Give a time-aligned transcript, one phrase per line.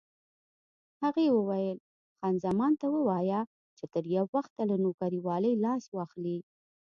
[1.03, 1.77] هغې وویل:
[2.17, 3.41] خان زمان ته ووایه
[3.77, 6.37] چې تر یو وخته له نوکرېوالۍ لاس واخلي.